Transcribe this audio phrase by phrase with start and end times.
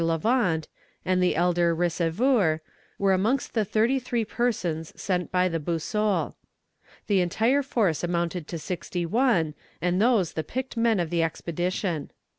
[0.03, 0.67] Lavant,
[1.05, 2.59] and the elder Receveur,
[2.97, 6.33] were amongst the thirty three persons sent by the Boussole.
[7.05, 12.09] The entire force amounted to sixty one, and those the picked men of the expedition.